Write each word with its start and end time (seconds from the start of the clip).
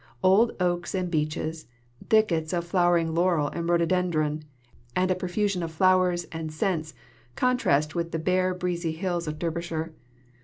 Old 0.23 0.53
oaks 0.59 0.95
and 0.95 1.11
beeches, 1.11 1.67
thickets 2.09 2.53
of 2.53 2.65
flowering 2.65 3.13
laurel 3.13 3.49
and 3.49 3.69
rhododendron, 3.69 4.41
and 4.95 5.11
a 5.11 5.13
profusion 5.13 5.61
of 5.61 5.71
flowers 5.71 6.25
and 6.31 6.51
scents, 6.51 6.95
contrast 7.35 7.93
with 7.93 8.09
the 8.11 8.17
bare 8.17 8.55
breezy 8.55 8.93
hills 8.93 9.27
of 9.27 9.37
Derbyshire. 9.37 9.93